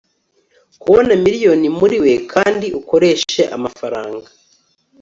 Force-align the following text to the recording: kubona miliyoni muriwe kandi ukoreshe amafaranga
kubona 0.81 1.11
miliyoni 1.23 1.67
muriwe 1.77 2.11
kandi 2.31 2.67
ukoreshe 2.79 3.41
amafaranga 3.55 4.27